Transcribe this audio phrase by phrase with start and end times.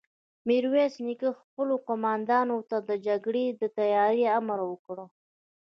[0.47, 4.97] ميرويس نيکه خپلو قوماندانانو ته د جګړې د تياري امر وکړ.